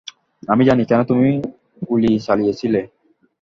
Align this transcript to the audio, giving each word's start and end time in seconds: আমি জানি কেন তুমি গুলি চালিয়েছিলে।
আমি 0.43 0.63
জানি 0.65 0.83
কেন 0.85 0.99
তুমি 1.03 1.29
গুলি 1.87 2.11
চালিয়েছিলে। 2.27 2.81